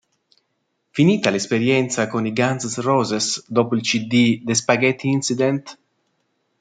[0.91, 5.77] Finita l'esperienza con i Guns N' Roses dopo il cd "The Spaghetti Incident?